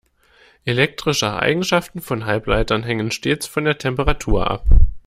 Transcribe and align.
Elektrische 0.65 1.39
Eigenschaften 1.39 2.01
von 2.01 2.25
Halbleitern 2.25 2.81
hängen 2.81 3.11
stets 3.11 3.45
von 3.45 3.65
der 3.65 3.77
Temperatur 3.77 4.49
ab. 4.49 4.65